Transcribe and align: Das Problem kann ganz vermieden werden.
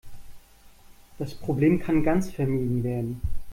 Das 1.19 1.35
Problem 1.35 1.79
kann 1.79 2.01
ganz 2.01 2.31
vermieden 2.31 2.83
werden. 2.83 3.21